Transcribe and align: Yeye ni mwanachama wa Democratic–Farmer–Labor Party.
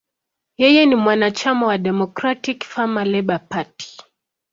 Yeye 0.57 0.85
ni 0.85 0.95
mwanachama 0.95 1.67
wa 1.67 1.77
Democratic–Farmer–Labor 1.77 3.39
Party. 3.49 3.97